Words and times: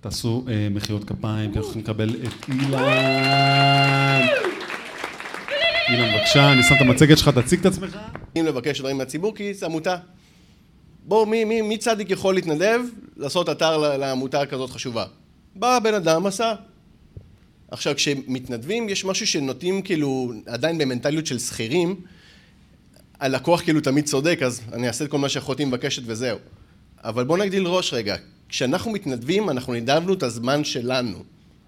תעשו 0.00 0.44
אה, 0.48 0.68
מחיאות 0.70 1.04
כפיים, 1.04 1.52
כי 1.52 1.58
אנחנו 1.58 1.80
לקבל 1.80 2.10
את 2.10 2.48
אילן. 2.48 4.26
אילן, 5.90 6.14
בבקשה, 6.14 6.52
אני 6.52 6.62
שם 6.62 6.74
את 6.74 6.80
המצגת 6.80 7.18
שלך, 7.18 7.28
תציג 7.28 7.60
את 7.60 7.66
עצמך. 7.66 7.96
אם 8.38 8.46
לבקש 8.46 8.78
דברים 8.78 8.98
מהציבור, 8.98 9.34
כי 9.34 9.54
זה 9.54 9.66
עמותה. 9.66 9.96
בואו, 11.04 11.26
מי, 11.26 11.44
מי, 11.44 11.62
מי 11.62 11.78
צדיק 11.78 12.10
יכול 12.10 12.34
להתנדב 12.34 12.80
לעשות 13.16 13.48
אתר 13.48 13.96
לעמותה 13.96 14.46
כזאת 14.46 14.70
חשובה? 14.70 15.04
בא 15.56 15.76
הבן 15.76 15.94
אדם, 15.94 16.26
עשה. 16.26 16.54
עכשיו, 17.70 17.94
כשמתנדבים, 17.94 18.88
יש 18.88 19.04
משהו 19.04 19.26
שנוטים 19.26 19.82
כאילו, 19.82 20.32
עדיין 20.46 20.78
במנטליות 20.78 21.26
של 21.26 21.38
שכירים, 21.38 22.00
הלקוח 23.20 23.62
כאילו 23.62 23.80
תמיד 23.80 24.04
צודק, 24.04 24.38
אז 24.42 24.60
אני 24.72 24.88
אעשה 24.88 25.04
את 25.04 25.10
כל 25.10 25.18
מה 25.18 25.28
שאחותי 25.28 25.64
מבקשת 25.64 26.02
וזהו. 26.06 26.38
אבל 27.04 27.24
בואו 27.24 27.38
נגדיל 27.38 27.66
ראש 27.66 27.94
רגע. 27.94 28.16
כשאנחנו 28.50 28.90
מתנדבים, 28.90 29.50
אנחנו 29.50 29.72
נידבנו 29.72 30.14
את 30.14 30.22
הזמן 30.22 30.64
שלנו. 30.64 31.22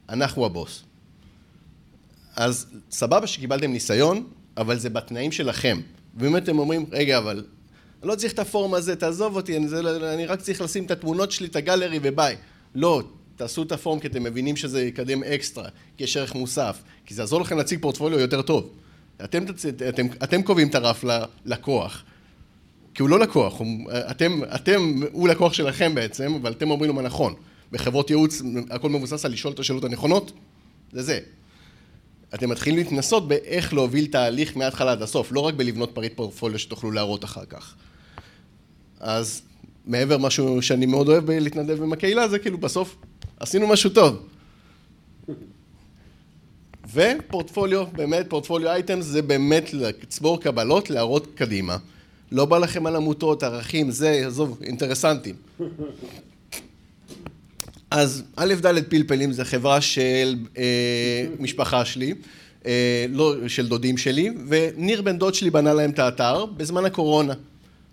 אנחנו 0.08 0.46
הבוס. 0.46 0.82
אז 2.36 2.66
סבבה 2.90 3.26
שקיבלתם 3.26 3.72
ניסיון, 3.72 4.26
אבל 4.56 4.78
זה 4.78 4.90
בתנאים 4.90 5.32
שלכם. 5.32 5.80
ואם 6.16 6.36
אתם 6.36 6.58
אומרים, 6.58 6.86
רגע, 6.92 7.18
אבל 7.18 7.44
אני 8.02 8.08
לא 8.08 8.14
צריך 8.14 8.32
את 8.32 8.38
הפורום 8.38 8.74
הזה, 8.74 8.96
תעזוב 8.96 9.36
אותי, 9.36 9.56
אני, 9.56 9.68
זה, 9.68 9.80
אני 10.14 10.26
רק 10.26 10.40
צריך 10.40 10.60
לשים 10.60 10.84
את 10.84 10.90
התמונות 10.90 11.32
שלי, 11.32 11.46
את 11.46 11.56
הגלרי 11.56 11.98
וביי. 12.02 12.36
לא, 12.74 13.02
תעשו 13.36 13.62
את 13.62 13.72
הפורום 13.72 14.00
כי 14.00 14.06
אתם 14.06 14.22
מבינים 14.22 14.56
שזה 14.56 14.82
יקדם 14.82 15.22
אקסטרה, 15.22 15.68
כי 15.96 16.04
יש 16.04 16.16
ערך 16.16 16.34
מוסף, 16.34 16.82
כי 17.06 17.14
זה 17.14 17.22
יעזור 17.22 17.40
לכם 17.40 17.56
להציג 17.56 17.80
פורטפוליו 17.82 18.18
יותר 18.18 18.42
טוב. 18.42 18.70
אתם, 19.24 19.44
אתם, 19.88 20.06
אתם 20.24 20.42
קובעים 20.42 20.68
את 20.68 20.74
הרף 20.74 21.04
ללקוח, 21.04 22.04
כי 22.94 23.02
הוא 23.02 23.10
לא 23.10 23.18
לקוח, 23.18 23.58
הוא, 23.58 23.90
אתם, 24.10 24.40
אתם, 24.54 25.00
הוא 25.12 25.28
לקוח 25.28 25.52
שלכם 25.52 25.94
בעצם, 25.94 26.34
אבל 26.42 26.52
אתם 26.52 26.70
אומרים 26.70 26.88
לו 26.88 26.94
מה 26.94 27.02
נכון. 27.02 27.34
בחברות 27.72 28.10
ייעוץ 28.10 28.42
הכל 28.70 28.90
מבוסס 28.90 29.24
על 29.24 29.32
לשאול 29.32 29.52
את 29.52 29.58
השאלות 29.58 29.84
הנכונות, 29.84 30.32
זה 30.92 31.02
זה. 31.02 31.20
אתם 32.34 32.50
מתחילים 32.50 32.78
להתנסות 32.78 33.28
באיך 33.28 33.74
להוביל 33.74 34.06
תהליך 34.06 34.56
מההתחלה 34.56 34.92
עד 34.92 35.02
הסוף, 35.02 35.32
לא 35.32 35.40
רק 35.40 35.54
בלבנות 35.54 35.90
פריט 35.94 36.16
פורטפוליו 36.16 36.58
שתוכלו 36.58 36.90
להראות 36.90 37.24
אחר 37.24 37.44
כך. 37.44 37.74
אז 39.00 39.42
מעבר 39.86 40.18
משהו 40.18 40.62
שאני 40.62 40.86
מאוד 40.86 41.08
אוהב 41.08 41.30
להתנדב 41.30 41.82
עם 41.82 41.92
הקהילה, 41.92 42.28
זה 42.28 42.38
כאילו 42.38 42.58
בסוף 42.58 42.96
עשינו 43.40 43.66
משהו 43.66 43.90
טוב. 43.90 44.26
ופורטפוליו, 46.92 47.86
באמת, 47.92 48.26
פורטפוליו 48.30 48.70
אייטמס 48.70 49.04
זה 49.04 49.22
באמת 49.22 49.74
לצבור 49.74 50.40
קבלות, 50.40 50.90
להראות 50.90 51.26
קדימה. 51.34 51.76
לא 52.32 52.44
בא 52.44 52.58
לכם 52.58 52.86
על 52.86 52.96
עמותות, 52.96 53.42
ערכים, 53.42 53.90
זה, 53.90 54.22
עזוב, 54.26 54.58
אינטרסנטים. 54.62 55.34
אז 57.90 58.22
א' 58.36 58.54
ד' 58.54 58.84
פלפלים 58.88 59.32
זה 59.32 59.44
חברה 59.44 59.80
של 59.80 60.36
אה, 60.58 61.26
משפחה 61.38 61.84
שלי, 61.84 62.14
אה, 62.66 63.06
לא 63.08 63.48
של 63.48 63.68
דודים 63.68 63.98
שלי, 63.98 64.30
וניר 64.48 65.02
בן 65.02 65.18
דוד 65.18 65.34
שלי 65.34 65.50
בנה 65.50 65.74
להם 65.74 65.90
את 65.90 65.98
האתר 65.98 66.46
בזמן 66.46 66.84
הקורונה. 66.84 67.34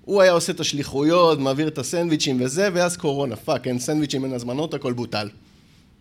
הוא 0.06 0.22
היה 0.22 0.32
עושה 0.32 0.52
את 0.52 0.60
השליחויות, 0.60 1.40
מעביר 1.40 1.68
את 1.68 1.78
הסנדוויצ'ים 1.78 2.42
וזה, 2.42 2.70
ואז 2.74 2.98
קורונה, 2.98 3.36
fuck, 3.36 3.68
אין 3.68 3.80
סנדוויצ'ים, 3.80 4.26
אין 4.26 4.34
הזמנות, 4.34 4.74
הכל 4.74 4.94
בוטל. 4.94 5.30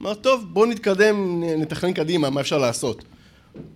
אמר, 0.03 0.15
טוב, 0.15 0.45
בואו 0.53 0.67
נתקדם, 0.67 1.43
נתכנן 1.59 1.93
קדימה, 1.93 2.31
מה 2.31 2.41
אפשר 2.41 2.59
לעשות. 2.59 3.05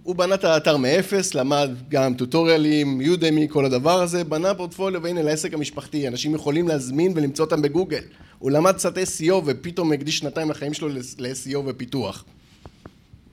הוא 0.02 0.16
בנה 0.16 0.34
את 0.34 0.44
האתר 0.44 0.76
מאפס, 0.76 1.34
למד 1.34 1.70
גם 1.88 2.14
טוטוריאלים, 2.14 3.00
יודמי, 3.00 3.46
כל 3.50 3.64
הדבר 3.64 4.02
הזה, 4.02 4.24
בנה 4.24 4.54
פורטפוליו, 4.54 5.02
והנה 5.02 5.22
לעסק 5.22 5.54
המשפחתי, 5.54 6.08
אנשים 6.08 6.34
יכולים 6.34 6.68
להזמין 6.68 7.12
ולמצוא 7.14 7.44
אותם 7.44 7.62
בגוגל. 7.62 8.02
הוא 8.38 8.50
למד 8.50 8.72
קצת 8.72 8.98
SEO 8.98 9.34
ופתאום 9.44 9.92
הקדיש 9.92 10.18
שנתיים 10.18 10.50
לחיים 10.50 10.74
שלו 10.74 10.88
ל-SEO 10.88 11.58
ופיתוח. 11.66 12.24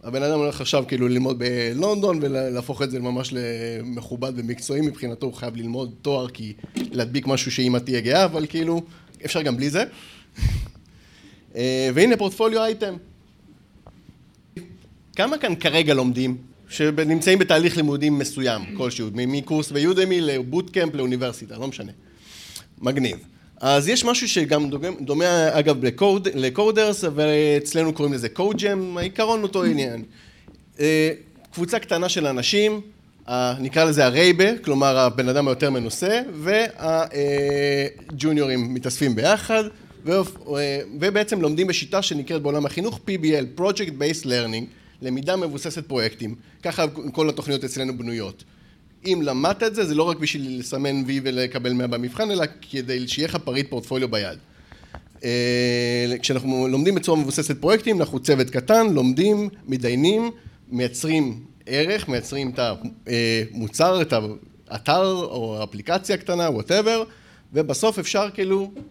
הבן 0.03 0.23
אדם 0.23 0.39
הולך 0.39 0.61
עכשיו 0.61 0.83
כאילו 0.87 1.07
ללמוד 1.07 1.39
בלונדון 1.39 2.19
ולהפוך 2.21 2.81
את 2.81 2.91
זה 2.91 2.99
ממש 2.99 3.33
למכובד 3.33 4.31
ומקצועי 4.35 4.81
מבחינתו, 4.81 5.25
הוא 5.25 5.33
חייב 5.33 5.55
ללמוד 5.55 5.93
תואר 6.01 6.29
כי 6.29 6.53
להדביק 6.75 7.27
משהו 7.27 7.51
שאמא 7.51 7.77
תהיה 7.77 8.01
גאה, 8.01 8.25
אבל 8.25 8.45
כאילו 8.49 8.81
אפשר 9.25 9.41
גם 9.41 9.57
בלי 9.57 9.69
זה. 9.69 9.83
אה, 11.55 11.89
והנה 11.93 12.17
פורטפוליו 12.17 12.63
אייטם. 12.63 12.95
כמה 15.19 15.37
כאן 15.37 15.55
כרגע 15.55 15.93
לומדים 15.93 16.37
שנמצאים 16.69 17.39
בתהליך 17.39 17.77
לימודים 17.77 18.19
מסוים 18.19 18.61
כלשהו, 18.77 19.09
מקורס 19.13 19.71
ביודמי 19.71 20.21
לבוטקאמפ 20.21 20.95
לאוניברסיטה, 20.95 21.57
לא 21.57 21.67
משנה. 21.67 21.91
מגניב. 22.81 23.17
אז 23.61 23.87
יש 23.87 24.05
משהו 24.05 24.29
שגם 24.29 24.69
דומה, 24.69 24.87
דומה 25.01 25.59
אגב 25.59 25.85
לקוד, 25.85 26.27
לקודרס, 26.35 27.03
אבל 27.03 27.27
אצלנו 27.57 27.93
קוראים 27.93 28.13
לזה 28.13 28.29
קוד-ג'ם, 28.29 28.97
העיקרון 28.97 29.43
אותו 29.43 29.63
עניין. 29.63 30.03
אה, 30.79 31.11
קבוצה 31.53 31.79
קטנה 31.79 32.09
של 32.09 32.27
אנשים, 32.27 32.81
נקרא 33.59 33.83
לזה 33.83 34.05
הרייבה, 34.05 34.57
כלומר 34.57 34.97
הבן 34.97 35.29
אדם 35.29 35.47
היותר 35.47 35.69
מנוסה, 35.69 36.21
והג'וניורים 38.11 38.73
מתאספים 38.73 39.15
ביחד, 39.15 39.63
ובעצם 40.99 41.41
לומדים 41.41 41.67
בשיטה 41.67 42.01
שנקראת 42.01 42.41
בעולם 42.41 42.65
החינוך 42.65 42.99
PBL, 43.07 43.59
Project 43.59 43.91
Based 43.99 44.25
Learning, 44.25 44.78
למידה 45.01 45.35
מבוססת 45.35 45.87
פרויקטים. 45.87 46.35
ככה 46.63 46.85
כל 46.87 47.29
התוכניות 47.29 47.63
אצלנו 47.63 47.97
בנויות. 47.97 48.43
אם 49.05 49.21
למדת 49.23 49.63
את 49.63 49.75
זה, 49.75 49.85
זה 49.85 49.95
לא 49.95 50.03
רק 50.03 50.17
בשביל 50.17 50.59
לסמן 50.59 51.03
וי 51.05 51.21
ולקבל 51.23 51.73
100 51.73 51.87
במבחן, 51.87 52.31
אלא 52.31 52.45
כדי 52.71 53.07
שיהיה 53.07 53.27
לך 53.27 53.35
פריט 53.35 53.69
פורטפוליו 53.69 54.09
ביד. 54.09 54.37
אה, 55.23 56.15
כשאנחנו 56.21 56.67
לומדים 56.67 56.95
בצורה 56.95 57.19
מבוססת 57.19 57.61
פרויקטים, 57.61 57.99
אנחנו 57.99 58.19
צוות 58.19 58.49
קטן, 58.49 58.93
לומדים, 58.93 59.49
מתדיינים, 59.67 60.31
מייצרים 60.69 61.39
ערך, 61.65 62.07
מייצרים 62.07 62.51
את 62.55 62.59
המוצר, 63.51 64.01
את 64.01 64.13
האתר 64.69 65.03
או 65.05 65.57
האפליקציה 65.59 66.15
הקטנה, 66.15 66.49
whatever, 66.49 67.03
ובסוף 67.53 67.99
אפשר 67.99 68.29
כאילו 68.33 68.71
אה, 68.75 68.81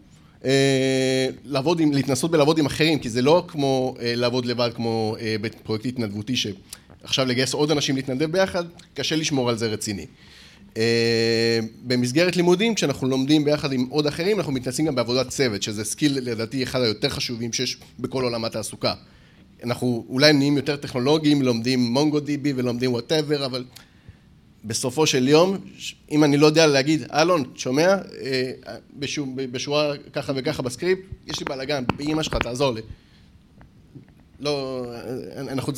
לעבוד 1.45 1.81
עם, 1.81 1.93
להתנסות 1.93 2.31
בלעבוד 2.31 2.59
עם 2.59 2.67
אחרים, 2.67 2.99
כי 2.99 3.09
זה 3.09 3.23
לא 3.23 3.45
כמו 3.49 3.95
אה, 4.01 4.15
לעבוד 4.17 4.47
לבד 4.47 4.71
כמו 4.75 5.17
בפרויקט 5.41 5.87
התנדבותי 5.87 6.35
עכשיו 7.03 7.27
לגייס 7.27 7.55
עוד 7.55 7.71
אנשים 7.71 7.97
להתנדב 7.97 8.33
ביחד, 8.33 8.65
קשה 8.95 9.17
לשמור 9.17 9.49
על 9.49 9.59
זה 9.59 9.67
רציני. 9.67 10.07
אה, 10.77 11.59
במסגרת 11.83 12.37
לימודים, 12.37 12.75
כשאנחנו 12.75 13.09
לומדים 13.09 13.45
ביחד 13.45 13.73
עם 13.73 13.87
עוד 13.91 14.07
אחרים, 14.07 14.39
אנחנו 14.39 14.53
מתנסים 14.53 14.87
גם 14.87 14.95
בעבודת 14.95 15.29
צוות, 15.29 15.63
שזה 15.63 15.85
skill 15.85 16.19
לדעתי 16.23 16.63
אחד 16.63 16.81
היותר 16.81 17.09
חשובים 17.09 17.53
שיש 17.53 17.77
בכל 17.99 18.25
עולם 18.25 18.45
התעסוקה. 18.45 18.95
אנחנו 19.65 20.07
אולי 20.09 20.33
נהיים 20.33 20.57
יותר 20.57 20.77
טכנולוגיים, 20.77 21.43
לומדים 21.43 21.81
MongoDB 21.81 22.53
ולומדים 22.57 22.93
whatever, 22.93 23.47
אבל 23.47 23.65
בסופו 24.65 25.07
של 25.07 25.29
יום, 25.29 25.57
אם 26.11 26.25
אני 26.25 26.37
לא 26.37 26.47
יודע 26.47 26.67
להגיד, 26.67 27.03
אלון, 27.13 27.45
שומע? 27.55 27.97
אה, 28.23 28.53
בשורה 29.51 29.93
ככה 30.13 30.33
וככה 30.37 30.63
בסקריפט, 30.63 31.03
יש 31.27 31.39
לי 31.41 31.45
בלאגן, 31.45 31.85
באמא 31.97 32.23
שלך, 32.23 32.35
תעזור 32.35 32.75
לי. 32.75 32.81
לא, 34.41 34.85
אנחנו, 35.37 35.73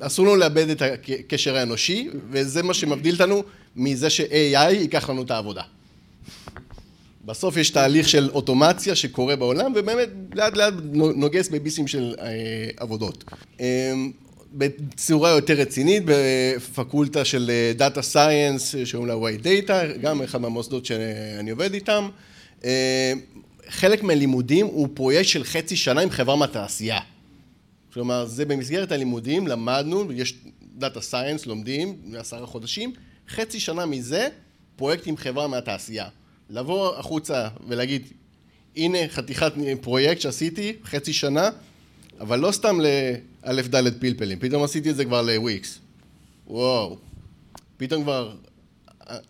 אסור 0.00 0.26
לנו 0.26 0.36
לאבד 0.36 0.68
את 0.68 0.82
הקשר 0.82 1.56
האנושי, 1.56 2.08
וזה 2.30 2.62
מה 2.62 2.74
שמבדיל 2.74 3.14
אותנו 3.14 3.42
מזה 3.76 4.10
ש-AI 4.10 4.70
ייקח 4.70 5.10
לנו 5.10 5.22
את 5.22 5.30
העבודה. 5.30 5.62
בסוף 7.24 7.56
יש 7.56 7.70
תהליך 7.70 8.08
של 8.08 8.30
אוטומציה 8.30 8.94
שקורה 8.94 9.36
בעולם, 9.36 9.72
ובאמת 9.76 10.08
לאט 10.34 10.56
לאט 10.56 10.74
נוגס 10.92 11.48
בביסים 11.48 11.86
של 11.86 12.14
אה, 12.20 12.26
עבודות. 12.76 13.24
אה, 14.62 14.68
בצורה 14.68 15.30
יותר 15.30 15.54
רצינית, 15.54 16.02
בפקולטה 16.06 17.24
של 17.24 17.50
data 17.76 18.02
science, 18.02 18.74
שקוראים 18.84 19.08
לה 19.08 19.16
Y-DATA, 19.16 19.82
גם 20.00 20.22
אחד 20.22 20.40
מהמוסדות 20.40 20.86
שאני 20.86 21.50
עובד 21.50 21.74
איתם. 21.74 22.08
אה, 22.64 23.12
חלק 23.68 24.02
מהלימודים 24.02 24.66
הוא 24.66 24.88
פרויקט 24.94 25.28
של 25.28 25.44
חצי 25.44 25.76
שנה 25.76 26.00
עם 26.00 26.10
חברה 26.10 26.36
מהתעשייה. 26.36 26.98
כלומר, 27.92 28.26
זה 28.26 28.44
במסגרת 28.44 28.92
הלימודים, 28.92 29.46
למדנו, 29.46 30.12
יש 30.12 30.34
data 30.62 31.00
science, 31.00 31.46
לומדים, 31.46 31.96
עשרה 32.18 32.46
חודשים, 32.46 32.92
חצי 33.28 33.60
שנה 33.60 33.86
מזה, 33.86 34.28
פרויקט 34.76 35.06
עם 35.06 35.16
חברה 35.16 35.46
מהתעשייה. 35.46 36.08
לבוא 36.50 36.96
החוצה 36.96 37.48
ולהגיד, 37.68 38.02
הנה 38.76 38.98
חתיכת 39.08 39.52
פרויקט 39.80 40.20
שעשיתי, 40.20 40.72
חצי 40.84 41.12
שנה, 41.12 41.50
אבל 42.20 42.38
לא 42.38 42.52
סתם 42.52 42.78
לאל"ף 42.80 43.68
דל"ת 43.68 44.00
פלפלים, 44.00 44.38
פתאום 44.38 44.62
עשיתי 44.62 44.90
את 44.90 44.96
זה 44.96 45.04
כבר 45.04 45.22
לוויקס. 45.22 45.78
וואו, 46.46 46.98
פתאום 47.76 48.02
כבר 48.02 48.34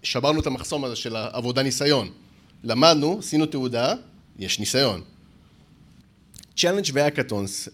שברנו 0.02 0.40
את 0.40 0.46
המחסום 0.46 0.84
הזה 0.84 0.96
של 0.96 1.16
העבודה 1.16 1.62
ניסיון. 1.62 2.10
למדנו, 2.64 3.19
עשינו 3.19 3.46
תעודה, 3.46 3.94
יש 4.38 4.60
ניסיון. 4.60 5.02
challenge 6.56 6.85
ו 6.93 6.99
hackathons, 6.99 7.69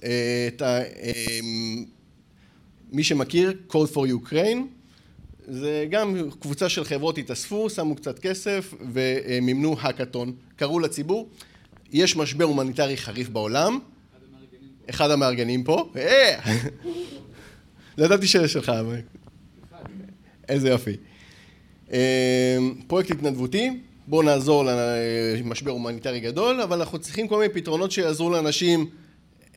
את 0.48 0.62
ה... 0.62 0.82
אמ, 0.82 1.84
מי 2.92 3.04
שמכיר, 3.04 3.52
Code 3.70 3.94
for 3.94 4.28
Ukraine, 4.28 4.58
זה 5.48 5.86
גם 5.90 6.16
קבוצה 6.40 6.68
של 6.68 6.84
חברות 6.84 7.18
התאספו, 7.18 7.70
שמו 7.70 7.94
קצת 7.94 8.18
כסף 8.18 8.74
ומימנו 8.92 9.76
האקתון, 9.80 10.32
קראו 10.56 10.80
לציבור, 10.80 11.28
יש 11.92 12.16
משבר 12.16 12.44
הומניטרי 12.44 12.96
חריף 12.96 13.28
בעולם, 13.28 13.78
אחד 14.90 15.10
המארגנים 15.10 15.64
פה, 15.64 15.90
אה! 15.96 16.40
לא 17.98 18.04
ידעתי 18.04 18.26
שיש 18.26 18.52
שלך, 18.52 18.68
אבל... 18.68 19.00
איזה 20.48 20.68
יופי. 20.68 20.96
אה, 21.92 22.58
פרויקט 22.86 23.10
התנדבותי, 23.10 23.70
בואו 24.06 24.22
נעזור 24.22 24.64
למשבר 25.38 25.70
הומניטרי 25.70 26.20
גדול, 26.20 26.60
אבל 26.60 26.78
אנחנו 26.78 26.98
צריכים 26.98 27.28
כל 27.28 27.38
מיני 27.38 27.52
פתרונות 27.52 27.90
שיעזרו 27.90 28.30
לאנשים 28.30 28.86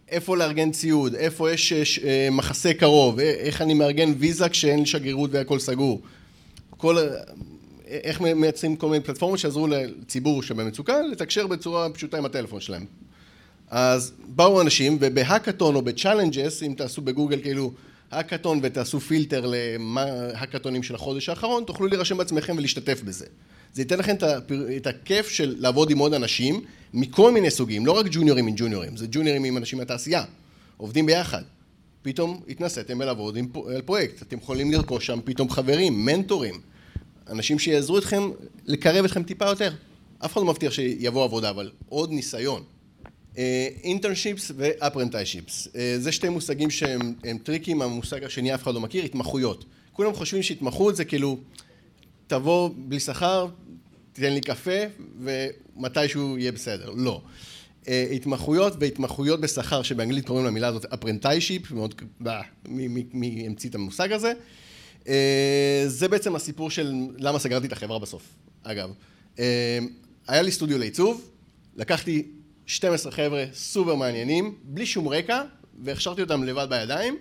איפה 0.10 0.38
לארגן 0.38 0.72
ציוד, 0.72 1.16
איפה 1.16 1.52
יש 1.52 2.00
אה, 2.04 2.28
מחסה 2.32 2.74
קרוב, 2.74 3.20
איך 3.20 3.62
אני 3.62 3.74
מארגן 3.74 4.14
ויזה 4.18 4.50
כשאין 4.50 4.80
לי 4.80 4.86
שגרירות 4.86 5.30
והכל 5.34 5.60
סגור. 5.60 6.02
כל, 6.70 6.98
איך 7.86 8.22
מייצרים 8.22 8.76
כל 8.76 8.90
מיני 8.90 9.04
פלטפורמות 9.04 9.40
שיעזרו 9.40 9.68
לציבור 9.68 10.44
שבמצוקה 10.44 11.02
לתקשר 11.02 11.48
בצורה 11.48 11.90
פשוטה 11.90 12.18
עם 12.18 12.26
הטלפון 12.26 12.60
שלהם. 12.60 12.86
אז 13.70 14.14
באו 14.28 14.62
אנשים 14.62 14.98
ובהאקתון 15.02 15.76
או 15.76 15.82
ב 15.82 15.89
challenges, 15.89 16.64
אם 16.64 16.74
תעשו 16.78 17.02
בגוגל 17.02 17.42
כאילו 17.42 17.72
האקתון 18.12 18.60
ותעשו 18.64 19.00
פילטר 19.00 19.46
להאקתונים 19.46 20.84
של 20.84 20.96
החודש 20.96 21.30
האחרון, 21.30 21.64
תוכלו 21.64 21.88
להירשם 21.88 22.18
בעצמכם 22.18 22.56
ולהשתתף 22.58 23.02
בזה. 23.02 23.26
זה 23.74 23.82
ייתן 23.82 24.00
לכם 24.00 24.16
את 24.78 24.88
הכיף 24.88 25.30
של 25.30 25.56
לעבוד 25.60 25.92
עם 25.92 25.98
עוד 25.98 26.14
אנשים 26.14 26.62
מכל 26.94 27.32
מיני 27.32 27.52
סוגים, 27.52 27.86
לא 27.86 27.92
רק 27.92 28.06
ג'וניורים 28.12 28.48
עם 28.48 28.54
ג'וניורים, 28.58 28.98
זה 28.98 29.06
ג'וניורים 29.12 29.44
עם 29.44 29.58
אנשים 29.58 29.80
מהתעשייה, 29.80 30.24
עובדים 30.78 31.06
ביחד. 31.06 31.42
פתאום 32.02 32.42
התנסיתם 32.50 33.02
לעבוד 33.02 33.38
על 33.76 33.82
פרויקט, 33.82 34.22
אתם 34.22 34.38
יכולים 34.38 34.72
לרכוש 34.72 35.06
שם 35.06 35.20
פתאום 35.24 35.50
חברים, 35.50 36.06
מנטורים, 36.06 36.62
אנשים 37.30 37.60
שיעזרו 37.60 37.98
אתכם 37.98 38.30
לקרב 38.66 39.06
אתכם 39.06 39.24
טיפה 39.24 39.46
יותר. 39.46 39.72
אף 40.26 40.34
אחד 40.34 40.42
לא 40.42 40.48
מבטיח 40.48 40.74
שיבוא 40.74 41.24
עבודה, 41.24 41.50
אבל 41.50 41.72
עוד 41.90 42.12
ניסיון. 42.12 42.64
internships 43.84 44.52
ו 44.56 44.62
apprenticeships, 44.62 45.68
זה 45.98 46.12
שתי 46.12 46.30
מושגים 46.30 46.70
שהם 46.70 47.38
tricky, 47.44 47.82
המושג 47.82 48.24
השני 48.24 48.56
אף 48.56 48.64
אחד 48.64 48.74
לא 48.74 48.82
מכיר, 48.82 49.04
התמחויות. 49.04 49.66
כולם 49.94 50.14
חושבים 50.14 50.44
שהתמחות 50.44 50.96
זה 50.96 51.06
כאילו, 51.06 51.38
תבוא 52.28 52.70
בלי 52.76 53.00
שכר, 53.00 53.48
תיתן 54.14 54.34
לי 54.34 54.42
קפה 54.42 54.80
ומתישהו 55.20 56.38
יהיה 56.38 56.52
בסדר. 56.52 56.92
לא. 56.96 57.22
התמחויות 57.88 58.74
והתמחויות 58.80 59.42
בשכר, 59.42 59.84
שבאנגלית 59.84 60.28
קוראים 60.28 60.46
למילה 60.46 60.68
הזאת 60.68 60.86
apprenticeship, 60.86 61.72
מאוד, 61.72 62.02
מי 63.14 63.44
המציא 63.48 63.70
את 63.70 63.76
המושג 63.76 64.12
הזה. 64.12 64.34
זה 65.88 66.08
בעצם 66.08 66.36
הסיפור 66.36 66.70
של 66.70 66.94
למה 67.18 67.40
סגרתי 67.40 67.68
את 67.68 67.72
החברה 67.72 68.00
בסוף, 68.00 68.24
אגב. 68.64 68.90
היה 70.28 70.42
לי 70.42 70.52
סטודיו 70.52 70.78
לעיצוב, 70.78 71.30
לקחתי 71.76 72.28
12 72.68 73.12
חבר'ה 73.12 73.46
סופר 73.54 73.96
מעניינים, 73.96 74.56
בלי 74.64 74.86
שום 74.86 75.08
רקע, 75.08 75.42
והכשרתי 75.84 76.22
אותם 76.22 76.44
לבד 76.44 76.68
בידיים, 76.70 77.18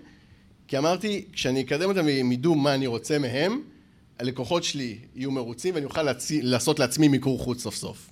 כי 0.68 0.78
אמרתי, 0.78 1.24
כשאני 1.32 1.60
אקדם 1.60 1.88
אותם 1.88 2.06
והם 2.06 2.32
ידעו 2.32 2.54
מה 2.54 2.74
אני 2.74 2.86
רוצה 2.86 3.18
מהם, 3.18 3.62
הלקוחות 4.18 4.64
שלי 4.64 4.98
יהיו 5.14 5.30
מרוצים 5.30 5.74
ואני 5.74 5.86
אוכל 5.86 6.02
להצ... 6.02 6.30
לעשות 6.30 6.78
לעצמי 6.78 7.08
מיקור 7.08 7.38
חוץ 7.38 7.62
סוף 7.62 7.74
סוף. 7.74 8.10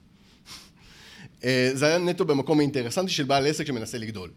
אה, 1.44 1.70
זה 1.74 1.86
היה 1.86 1.98
נטו 1.98 2.24
במקום 2.24 2.58
האינטרסנטי 2.58 3.12
של 3.12 3.24
בעל 3.24 3.46
עסק 3.46 3.66
שמנסה 3.66 3.98
לגדול. 3.98 4.30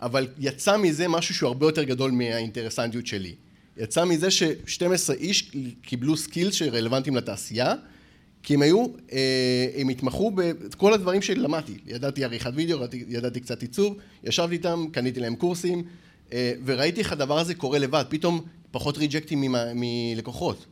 אבל 0.00 0.28
יצא 0.38 0.76
מזה 0.76 1.08
משהו 1.08 1.34
שהוא 1.34 1.46
הרבה 1.46 1.66
יותר 1.66 1.82
גדול 1.82 2.10
מהאינטרסנטיות 2.10 3.06
שלי. 3.06 3.34
יצא 3.76 4.04
מזה 4.04 4.30
ש-12 4.30 5.12
איש 5.14 5.50
קיבלו 5.82 6.16
skills 6.16 6.54
שרלוונטיים 6.54 7.16
לתעשייה, 7.16 7.74
כי 8.42 8.54
הם 8.54 8.62
היו, 8.62 8.86
אה, 9.12 9.66
הם 9.76 9.88
התמחו 9.88 10.30
בכל 10.30 10.94
הדברים 10.94 11.22
שלמדתי. 11.22 11.78
ידעתי 11.86 12.24
עריכת 12.24 12.50
וידאו, 12.54 12.78
ידעתי 13.08 13.40
קצת 13.40 13.62
עיצוב, 13.62 13.96
ישבתי 14.24 14.52
איתם, 14.52 14.86
קניתי 14.92 15.20
להם 15.20 15.34
קורסים, 15.34 15.82
אה, 16.32 16.52
וראיתי 16.64 17.00
איך 17.00 17.12
הדבר 17.12 17.38
הזה 17.38 17.54
קורה 17.54 17.78
לבד. 17.78 18.04
פתאום 18.08 18.40
פחות 18.70 18.98
reject־ים 18.98 19.54
מלקוחות. 19.74 20.66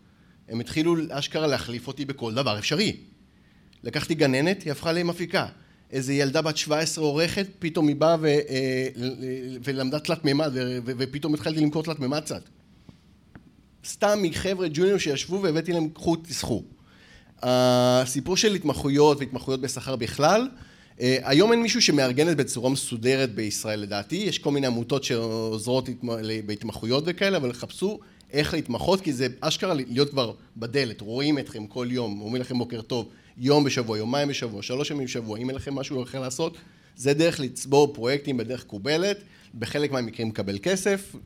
הם 0.49 0.61
התחילו 0.61 0.97
אשכרה 1.11 1.47
להחליף 1.47 1.87
אותי 1.89 2.05
בכל 2.05 2.35
דבר 2.35 2.59
אפשרי. 2.59 2.97
לקחתי 3.85 4.15
גננת, 4.15 4.63
היא 4.63 4.73
הפכה 4.73 4.93
למפיקה. 4.93 5.47
איזה 5.91 6.15
ילדה 6.15 6.43
בת 6.43 6.57
17 6.57 7.05
עורכת, 7.05 7.47
פתאום 7.59 7.89
היא 7.89 7.97
באה 7.97 8.17
ו, 8.21 8.27
אה, 8.27 8.89
ולמדה 9.65 9.99
תלת 9.99 10.25
מימד, 10.25 10.53
ופתאום 10.85 11.35
התחלתי 11.35 11.61
למכור 11.61 11.83
תלת 11.83 11.99
מימד 11.99 12.21
קצת. 12.21 12.43
סתם 13.87 14.19
מחבר'ה 14.23 14.67
ג'וניור 14.73 14.99
שישבו 14.99 15.43
והבאתי 15.43 15.73
להם, 15.73 15.89
קחו, 15.89 16.17
תסחו. 16.17 16.63
הסיפור 17.43 18.37
של 18.37 18.55
התמחויות 18.55 19.19
והתמחויות 19.21 19.61
בשכר 19.61 19.97
בכלל, 19.97 20.49
אה, 21.01 21.19
היום 21.23 21.53
אין 21.53 21.63
מישהו 21.63 21.83
שמארגן 21.83 22.31
את 22.31 22.37
בצורה 22.37 22.71
מסודרת 22.71 23.35
בישראל 23.35 23.81
לדעתי, 23.81 24.17
יש 24.17 24.39
כל 24.39 24.51
מיני 24.51 24.67
עמותות 24.67 25.05
שעוזרות 25.05 25.89
בהתמחויות 26.47 27.05
וכאלה, 27.07 27.37
אבל 27.37 27.53
חפשו 27.53 27.99
איך 28.33 28.55
להתמחות, 28.55 29.01
כי 29.01 29.13
זה 29.13 29.27
אשכרה 29.41 29.75
להיות 29.75 30.11
כבר 30.11 30.33
בדלת, 30.57 31.01
רואים 31.01 31.39
אתכם 31.39 31.67
כל 31.67 31.87
יום, 31.91 32.21
אומרים 32.21 32.43
לכם 32.43 32.59
בוקר 32.59 32.81
טוב, 32.81 33.09
יום 33.39 33.65
בשבוע, 33.65 33.99
יומיים 33.99 34.29
בשבוע, 34.29 34.63
שלוש 34.63 34.91
ימים 34.91 35.05
בשבוע, 35.05 35.39
אם 35.39 35.49
אין 35.49 35.57
לכם 35.57 35.75
משהו 35.75 36.03
אחר 36.03 36.21
לעשות, 36.21 36.57
זה 36.97 37.15
דרך 37.15 37.41
לצבור 37.41 37.95
פרויקטים 37.95 38.37
בדרך 38.37 38.65
קובלת, 38.65 39.19
בחלק 39.59 39.93
מהמקרים 39.93 40.29
לקבל 40.29 40.59
כסף, 40.63 41.17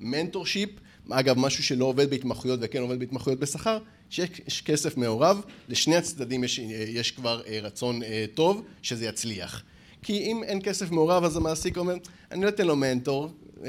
מנטורשיפ, 0.00 0.70
אה, 0.70 0.83
אגב 1.10 1.38
משהו 1.38 1.64
שלא 1.64 1.84
עובד 1.84 2.10
בהתמחויות 2.10 2.60
וכן 2.62 2.80
עובד 2.80 2.98
בהתמחויות 2.98 3.40
בשכר, 3.40 3.78
שיש 4.10 4.62
כסף 4.64 4.96
מעורב, 4.96 5.40
לשני 5.68 5.96
הצדדים 5.96 6.44
יש, 6.44 6.58
יש 6.88 7.10
כבר 7.10 7.42
אה, 7.46 7.58
רצון 7.62 8.02
אה, 8.02 8.24
טוב 8.34 8.62
שזה 8.82 9.06
יצליח. 9.06 9.62
כי 10.02 10.18
אם 10.18 10.42
אין 10.44 10.60
כסף 10.62 10.90
מעורב 10.90 11.24
אז 11.24 11.36
המעסיק 11.36 11.78
אומר, 11.78 11.94
אני 12.30 12.44
לא 12.44 12.48
אתן 12.48 12.66
לו 12.66 12.76
מנטור, 12.76 13.30
או, 13.58 13.64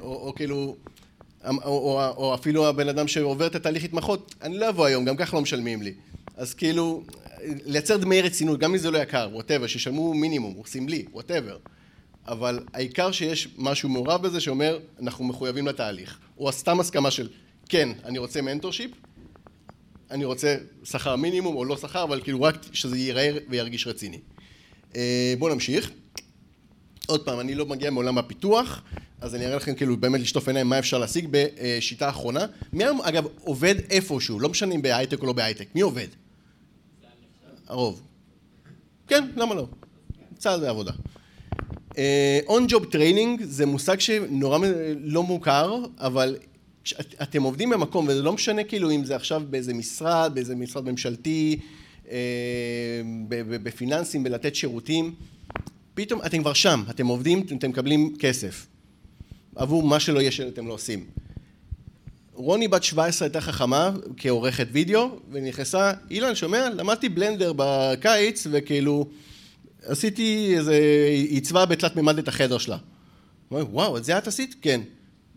או, 0.00 0.26
או 0.26 0.34
כאילו 0.34 0.76
או, 1.44 1.50
או, 1.64 2.08
או 2.16 2.34
אפילו 2.34 2.68
הבן 2.68 2.88
אדם 2.88 3.08
שעובר 3.08 3.46
את 3.46 3.54
התהליך 3.54 3.84
התמחות, 3.84 4.34
אני 4.42 4.58
לא 4.58 4.68
אבוא 4.68 4.86
היום, 4.86 5.04
גם 5.04 5.16
ככה 5.16 5.36
לא 5.36 5.42
משלמים 5.42 5.82
לי. 5.82 5.94
אז 6.36 6.54
כאילו, 6.54 7.02
לייצר 7.44 7.96
דמי 7.96 8.22
רצינות, 8.22 8.58
גם 8.58 8.72
אם 8.72 8.78
זה 8.78 8.90
לא 8.90 8.98
יקר, 8.98 9.28
whatever, 9.32 9.66
שישלמו 9.66 10.14
מינימום, 10.14 10.54
סמלי, 10.66 11.04
whatever. 11.12 11.56
אבל 12.26 12.64
העיקר 12.72 13.12
שיש 13.12 13.48
משהו 13.58 13.88
מעורב 13.88 14.22
בזה 14.22 14.40
שאומר, 14.40 14.78
אנחנו 15.00 15.24
מחויבים 15.24 15.66
לתהליך. 15.66 16.18
או 16.38 16.52
סתם 16.52 16.80
הסכמה 16.80 17.10
של, 17.10 17.28
כן, 17.68 17.88
אני 18.04 18.18
רוצה 18.18 18.42
mentorship, 18.42 18.90
אני 20.10 20.24
רוצה 20.24 20.56
שכר 20.84 21.16
מינימום 21.16 21.56
או 21.56 21.64
לא 21.64 21.76
שכר, 21.76 22.02
אבל 22.02 22.20
כאילו 22.22 22.42
רק 22.42 22.56
שזה 22.72 22.98
ייראה 22.98 23.30
וירגיש 23.48 23.86
רציני. 23.86 24.18
אה, 24.96 25.34
בואו 25.38 25.54
נמשיך. 25.54 25.90
עוד 27.06 27.24
פעם, 27.24 27.40
אני 27.40 27.54
לא 27.54 27.66
מגיע 27.66 27.90
מעולם 27.90 28.18
הפיתוח, 28.18 28.82
אז 29.20 29.34
אני 29.34 29.46
אראה 29.46 29.56
לכם 29.56 29.74
כאילו 29.74 29.96
באמת 29.96 30.20
לשטוף 30.20 30.48
עיניים 30.48 30.68
מה 30.68 30.78
אפשר 30.78 30.98
להשיג 30.98 31.28
בשיטה 31.30 32.06
האחרונה. 32.06 32.46
מי 32.72 32.84
היום 32.84 33.00
אגב 33.00 33.24
עובד 33.40 33.74
איפשהו, 33.90 34.40
לא 34.40 34.48
משנה 34.48 34.74
אם 34.74 34.82
בהייטק 34.82 35.20
או 35.20 35.26
לא 35.26 35.32
בהייטק, 35.32 35.68
מי 35.74 35.80
עובד? 35.80 36.08
הרוב. 37.68 38.02
כן, 39.06 39.28
למה 39.36 39.54
לא? 39.54 39.66
צה"ל 40.38 40.60
בעבודה. 40.60 40.92
on 42.46 42.66
job 42.68 42.84
training 42.84 43.42
זה 43.42 43.66
מושג 43.66 44.00
שנורא 44.00 44.58
לא 45.00 45.22
מוכר, 45.22 45.76
אבל 45.98 46.36
אתם 47.22 47.42
עובדים 47.42 47.70
במקום, 47.70 48.08
וזה 48.08 48.22
לא 48.22 48.32
משנה 48.32 48.64
כאילו 48.64 48.90
אם 48.90 49.04
זה 49.04 49.16
עכשיו 49.16 49.42
באיזה 49.50 49.74
משרד, 49.74 50.30
באיזה 50.34 50.54
משרד 50.54 50.90
ממשלתי, 50.90 51.58
אה, 52.10 52.16
בפיננסים, 53.28 54.22
בלתת 54.22 54.54
שירותים, 54.54 55.14
פתאום 55.94 56.20
אתם 56.26 56.38
כבר 56.38 56.52
שם, 56.52 56.82
אתם 56.90 57.06
עובדים, 57.06 57.46
אתם 57.58 57.70
מקבלים 57.70 58.16
כסף. 58.18 58.66
עבור 59.56 59.82
מה 59.82 60.00
שלא 60.00 60.20
יהיה 60.20 60.30
שאתם 60.30 60.66
לא 60.66 60.72
עושים. 60.72 61.06
רוני 62.34 62.68
בת 62.68 62.82
17 62.82 63.26
הייתה 63.26 63.40
חכמה 63.40 63.90
כעורכת 64.16 64.66
וידאו, 64.72 65.08
ונכנסה, 65.30 65.92
אילן, 66.10 66.34
שומע? 66.34 66.70
למדתי 66.70 67.08
בלנדר 67.08 67.52
בקיץ, 67.56 68.46
וכאילו, 68.50 69.08
עשיתי 69.86 70.54
איזה, 70.56 70.78
עיצבה 71.28 71.66
בתלת 71.66 71.96
מימד 71.96 72.18
את 72.18 72.28
החדר 72.28 72.58
שלה. 72.58 72.76
וואו, 73.50 73.96
את 73.96 74.04
זה 74.04 74.18
את 74.18 74.26
עשית? 74.26 74.56
כן. 74.62 74.80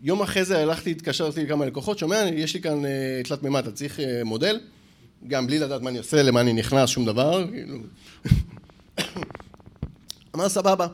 יום 0.02 0.22
אחרי 0.22 0.44
זה 0.44 0.58
הלכתי, 0.58 0.90
התקשרתי 0.90 1.44
לכמה 1.44 1.66
לקוחות, 1.66 1.98
שומע, 1.98 2.24
יש 2.34 2.54
לי 2.54 2.60
כאן 2.60 2.84
uh, 2.84 3.28
תלת 3.28 3.42
מימד, 3.42 3.62
אתה 3.62 3.72
צריך 3.72 3.98
uh, 3.98 4.02
מודל? 4.24 4.60
גם 5.28 5.46
בלי 5.46 5.58
לדעת 5.58 5.82
מה 5.82 5.90
אני 5.90 5.98
עושה, 5.98 6.22
למה 6.22 6.40
אני 6.40 6.52
נכנס, 6.52 6.88
שום 6.90 7.06
דבר. 7.06 7.46
כאילו. 7.50 7.78
אמר 10.34 10.48
סבבה. 10.48 10.86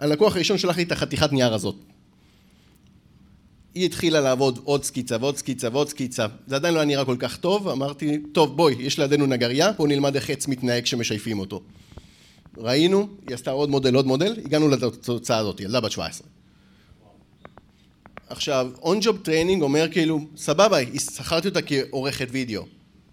הלקוח 0.00 0.36
הראשון 0.36 0.58
שלח 0.58 0.76
לי 0.76 0.82
את 0.82 0.92
החתיכת 0.92 1.32
נייר 1.32 1.54
הזאת. 1.54 1.76
היא 3.74 3.86
התחילה 3.86 4.20
לעבוד 4.20 4.58
עוד 4.64 4.84
סקיצה 4.84 5.16
ועוד 5.20 5.36
סקיצה 5.36 5.68
ועוד 5.72 5.88
סקיצה, 5.88 6.26
זה 6.46 6.56
עדיין 6.56 6.74
לא 6.74 6.78
היה 6.78 6.86
נראה 6.86 7.04
כל 7.04 7.16
כך 7.18 7.36
טוב, 7.36 7.68
אמרתי, 7.68 8.18
טוב 8.32 8.56
בואי, 8.56 8.74
יש 8.78 8.98
לידינו 8.98 9.26
נגרייה, 9.26 9.72
בואו 9.72 9.88
נלמד 9.88 10.14
איך 10.14 10.30
עץ 10.30 10.48
מתנהג 10.48 10.82
כשמשייפים 10.82 11.38
אותו. 11.38 11.62
ראינו, 12.56 13.08
היא 13.28 13.34
עשתה 13.34 13.50
עוד 13.50 13.70
מודל, 13.70 13.94
עוד 13.94 14.06
מודל, 14.06 14.36
הגענו 14.44 14.68
לתוצאה 14.68 15.38
הזאת, 15.38 15.60
ילדה 15.60 15.80
בת 15.80 15.90
17. 15.90 16.26
עכשיו, 18.28 18.70
on 18.82 18.98
job 19.02 19.18
training 19.22 19.62
אומר 19.62 19.88
כאילו, 19.92 20.20
סבבה, 20.36 20.76
שכרתי 20.98 21.48
אותה 21.48 21.62
כעורכת 21.62 22.28
וידאו, 22.30 22.62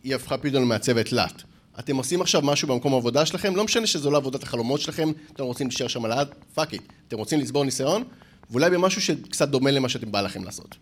היא 0.03 0.15
הפכה 0.15 0.37
פתאום 0.37 0.63
למעצבת 0.63 1.05
תלת. 1.05 1.43
אתם 1.79 1.95
עושים 1.95 2.21
עכשיו 2.21 2.41
משהו 2.41 2.67
במקום 2.67 2.93
העבודה 2.93 3.25
שלכם, 3.25 3.55
לא 3.55 3.63
משנה 3.63 3.87
שזו 3.87 4.11
לא 4.11 4.17
עבודת 4.17 4.43
החלומות 4.43 4.81
שלכם, 4.81 5.11
אתם 5.33 5.43
רוצים 5.43 5.67
להישאר 5.67 5.87
שם 5.87 6.05
לעד, 6.05 6.27
fuck 6.53 6.73
it. 6.73 6.81
אתם 7.07 7.17
רוצים 7.17 7.39
לצבור 7.39 7.63
ניסיון, 7.63 8.03
ואולי 8.51 8.69
במשהו 8.69 9.01
שקצת 9.01 9.49
דומה 9.49 9.71
למה 9.71 9.89
שאתם 9.89 10.11
בא 10.11 10.21
לכם 10.21 10.43
לעשות. 10.43 10.75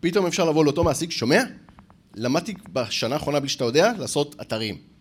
פתאום 0.00 0.26
אפשר 0.26 0.44
לבוא 0.44 0.64
לאותו 0.64 0.84
מעסיק, 0.84 1.10
שומע? 1.10 1.42
למדתי 2.14 2.54
בשנה 2.72 3.14
האחרונה 3.14 3.40
בלי 3.40 3.48
שאתה 3.48 3.64
יודע, 3.64 3.92
לעשות 3.98 4.36
אתרים. 4.40 4.93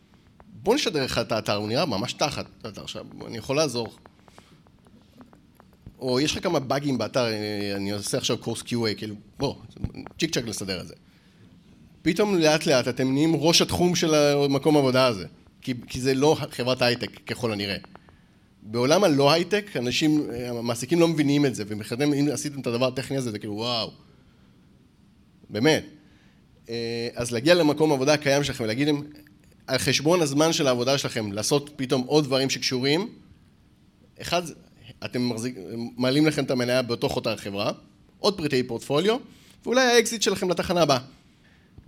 בוא 0.64 0.76
נשדרג 0.76 1.04
לך 1.04 1.18
את 1.18 1.32
האתר, 1.32 1.56
הוא 1.56 1.68
נראה 1.68 1.86
ממש 1.86 2.14
תחת 2.14 2.46
האתר 2.64 2.84
עכשיו, 2.84 3.06
אני 3.28 3.38
יכול 3.38 3.56
לעזור. 3.56 3.94
או 6.00 6.20
יש 6.20 6.32
לך 6.32 6.44
כמה 6.44 6.60
באגים 6.60 6.98
באתר, 6.98 7.26
אני 7.76 7.92
עושה 7.92 8.18
עכשיו 8.18 8.38
קורס 8.38 8.62
QA, 8.62 8.96
כאילו, 8.98 9.16
בוא, 9.38 9.56
צ'יק 10.20 10.34
צ'אק 10.34 10.46
לסדר 10.46 10.82
את 10.82 10.88
זה. 10.88 10.94
פתאום 12.02 12.36
לאט 12.36 12.66
לאט 12.66 12.88
אתם 12.88 13.14
נהיים 13.14 13.36
ראש 13.36 13.62
התחום 13.62 13.96
של 13.96 14.14
המקום 14.16 14.76
העבודה 14.76 15.06
הזה, 15.06 15.26
כי, 15.62 15.74
כי 15.88 16.02
זה 16.02 16.14
לא 16.14 16.38
חברת 16.52 16.82
הייטק 16.82 17.20
ככל 17.26 17.54
הנראה. 17.54 17.78
בעולם 18.62 19.04
הלא 19.04 19.32
הייטק, 19.32 19.78
אנשים, 19.78 20.28
המעסיקים 20.50 21.00
לא 21.00 21.08
מבינים 21.08 21.46
את 21.46 21.56
זה, 21.56 21.64
ומחדם, 21.68 22.14
אם 22.14 22.28
עשיתם 22.34 22.60
את 22.60 22.68
הדבר 22.68 22.88
הטכני 22.88 23.18
הזה, 23.18 23.32
זה 23.32 23.40
כאילו 23.40 23.54
וואו. 23.54 23.92
באמת. 25.50 25.86
אה, 26.70 27.08
אז 27.16 27.32
להגיע 27.32 27.54
למקום 27.54 27.92
העבודה 27.92 28.14
הקיים 28.14 28.44
שלכם 28.44 28.64
ולהגיד 28.64 28.88
להם, 28.88 29.04
על 29.68 29.78
חשבון 29.78 30.22
הזמן 30.22 30.54
של 30.54 30.68
העבודה 30.68 30.98
שלכם, 30.98 31.32
לעשות 31.32 31.70
פתאום 31.76 32.02
עוד 32.02 32.24
דברים 32.24 32.50
שקשורים, 32.50 33.10
אחד, 34.22 34.42
אתם 35.06 35.30
מחזיק, 35.30 35.56
מעלים 35.98 36.26
לכם 36.26 36.44
את 36.44 36.52
המניה 36.52 36.82
בתוך 36.82 37.16
אותה 37.16 37.36
חברה, 37.38 37.72
עוד 38.20 38.38
פריט 38.38 38.64
לפורטפוליו, 38.64 39.18
ואולי 39.66 39.82
האקזיט 39.82 40.22
שלכם 40.22 40.50
לתחנה 40.50 40.82
הבאה. 40.82 41.00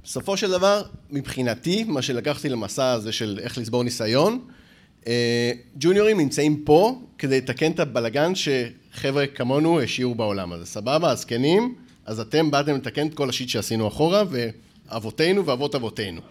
בסופו 0.03 0.37
של 0.37 0.51
דבר, 0.51 0.83
מבחינתי, 1.11 1.83
מה 1.83 2.01
שלקחתי 2.01 2.49
למסע 2.49 2.91
הזה 2.91 3.11
של 3.11 3.39
איך 3.43 3.57
לצבור 3.57 3.83
ניסיון, 3.83 4.39
אה, 5.07 5.51
ג'וניורים 5.77 6.17
נמצאים 6.19 6.63
פה 6.65 7.01
כדי 7.17 7.37
לתקן 7.37 7.71
את 7.71 7.79
הבלגן 7.79 8.31
שחבר'ה 8.35 9.27
כמונו 9.27 9.81
השאירו 9.81 10.15
בעולם 10.15 10.53
הזה. 10.53 10.65
סבבה, 10.65 11.11
הזקנים, 11.11 11.75
אז 12.05 12.19
אתם 12.19 12.51
באתם 12.51 12.75
לתקן 12.75 13.07
את 13.07 13.13
כל 13.13 13.29
ה 13.29 13.33
shit 13.33 13.49
שעשינו 13.49 13.87
אחורה, 13.87 14.23
ואבותינו 14.29 15.45
ואבות 15.45 15.75
אבותינו. 15.75 16.21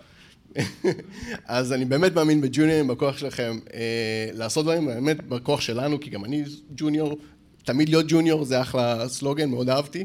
אז 1.46 1.72
אני 1.72 1.84
באמת 1.84 2.14
מאמין 2.14 2.40
בג'וניורים, 2.40 2.86
בכוח 2.86 3.18
שלכם 3.18 3.58
אה, 3.74 4.28
לעשות 4.32 4.64
דברים, 4.64 4.86
באמת 4.86 5.26
בכוח 5.28 5.60
שלנו, 5.60 6.00
כי 6.00 6.10
גם 6.10 6.24
אני 6.24 6.44
ג'וניור, 6.76 7.18
תמיד 7.64 7.88
להיות 7.88 8.06
ג'וניור 8.08 8.44
זה 8.44 8.60
אחלה 8.60 9.08
סלוגן, 9.08 9.50
מאוד 9.50 9.68
אהבתי. 9.68 10.04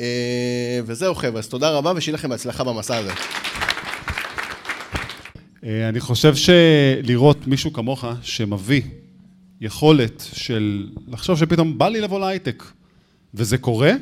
אה, 0.00 0.80
וזהו 0.86 1.14
חבר'ה, 1.14 1.38
אז 1.38 1.48
תודה 1.48 1.70
רבה 1.70 1.92
ושיהיה 1.96 2.14
לכם 2.14 2.28
בהצלחה 2.28 2.64
במסע 2.64 2.96
הזה. 2.96 3.10
אה, 5.64 5.88
אני 5.88 6.00
חושב 6.00 6.34
שלראות 6.34 7.46
מישהו 7.46 7.72
כמוך 7.72 8.04
שמביא 8.22 8.82
יכולת 9.60 10.24
של 10.32 10.88
לחשוב 11.08 11.38
שפתאום 11.38 11.78
בא 11.78 11.88
לי 11.88 12.00
לבוא 12.00 12.20
להייטק, 12.20 12.64
וזה 13.34 13.58
קורה, 13.58 13.92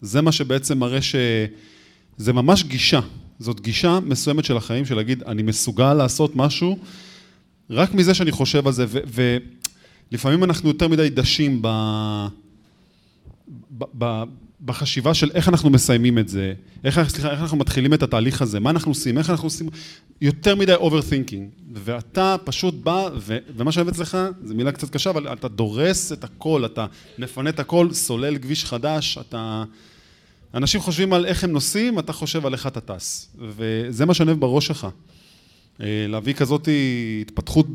זה 0.00 0.20
מה 0.20 0.32
שבעצם 0.32 0.78
מראה 0.78 0.98
שזה 1.02 2.32
ממש 2.32 2.64
גישה. 2.64 3.00
זאת 3.40 3.60
גישה 3.60 3.98
מסוימת 4.00 4.44
של 4.44 4.56
החיים, 4.56 4.84
של 4.84 4.94
להגיד, 4.94 5.22
אני 5.22 5.42
מסוגל 5.42 5.94
לעשות 5.94 6.36
משהו 6.36 6.78
רק 7.70 7.94
מזה 7.94 8.14
שאני 8.14 8.32
חושב 8.32 8.66
על 8.66 8.72
זה, 8.72 8.86
ולפעמים 10.10 10.44
אנחנו 10.44 10.68
יותר 10.68 10.88
מדי 10.88 11.10
דשים 11.10 11.58
ב... 11.62 11.68
ב... 13.78 13.84
ב... 13.98 14.22
בחשיבה 14.64 15.14
של 15.14 15.30
איך 15.34 15.48
אנחנו 15.48 15.70
מסיימים 15.70 16.18
את 16.18 16.28
זה, 16.28 16.52
איך, 16.84 17.08
סליחה, 17.08 17.30
איך 17.30 17.40
אנחנו 17.40 17.56
מתחילים 17.56 17.94
את 17.94 18.02
התהליך 18.02 18.42
הזה, 18.42 18.60
מה 18.60 18.70
אנחנו 18.70 18.90
עושים, 18.90 19.18
איך 19.18 19.30
אנחנו 19.30 19.46
עושים, 19.46 19.68
יותר 20.20 20.54
מדי 20.54 20.74
overthinking, 20.74 21.72
ואתה 21.74 22.36
פשוט 22.44 22.74
בא, 22.74 23.08
ו, 23.16 23.38
ומה 23.56 23.72
שאני 23.72 23.82
אוהב 23.82 23.94
אצלך, 23.94 24.18
זו 24.44 24.54
מילה 24.54 24.72
קצת 24.72 24.90
קשה, 24.90 25.10
אבל 25.10 25.32
אתה 25.32 25.48
דורס 25.48 26.12
את 26.12 26.24
הכל, 26.24 26.64
אתה 26.64 26.86
מפנה 27.18 27.50
את 27.50 27.60
הכל, 27.60 27.88
סולל 27.92 28.38
כביש 28.38 28.64
חדש, 28.64 29.18
אתה... 29.20 29.64
אנשים 30.54 30.80
חושבים 30.80 31.12
על 31.12 31.26
איך 31.26 31.44
הם 31.44 31.50
נוסעים, 31.52 31.98
אתה 31.98 32.12
חושב 32.12 32.46
על 32.46 32.52
איך 32.52 32.66
אתה 32.66 32.80
טס, 32.80 33.36
וזה 33.38 34.06
מה 34.06 34.14
שאני 34.14 34.28
אוהב 34.28 34.40
בראש 34.40 34.66
שלך. 34.66 34.86
אה, 35.82 36.06
להביא 36.08 36.34
כזאת 36.34 36.68
התפתחות 37.20 37.66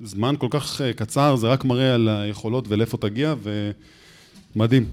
בזמן 0.00 0.34
כל 0.38 0.46
כך 0.50 0.80
אה, 0.80 0.92
קצר, 0.92 1.36
זה 1.36 1.48
רק 1.48 1.64
מראה 1.64 1.94
על 1.94 2.08
היכולות 2.08 2.64
ולאיפה 2.68 2.96
תגיע, 2.96 3.34
ומדהים. 4.56 4.84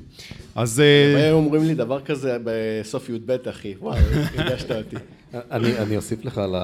אז... 0.56 0.80
אה, 0.80 1.30
הם 1.30 1.36
אומרים 1.36 1.64
לי 1.64 1.76
דבר 1.76 2.02
כזה 2.02 2.38
בסוף 2.44 3.10
י"ב, 3.10 3.32
אחי, 3.50 3.74
וואו, 3.80 3.98
הרגשת 4.36 4.72
אותי. 4.72 4.96
אני 5.82 5.98
אוסיף 5.98 6.26
לך 6.26 6.38
על 6.38 6.56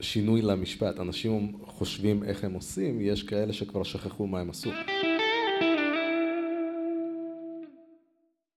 השינוי 0.00 0.42
למשפט. 0.42 1.00
אנשים 1.00 1.52
חושבים 1.66 2.24
איך 2.24 2.44
הם 2.44 2.52
עושים, 2.52 3.00
יש 3.00 3.22
כאלה 3.22 3.52
שכבר 3.52 3.82
שכחו 3.82 4.26
מה 4.26 4.40
הם 4.40 4.50
עשו. 4.50 4.70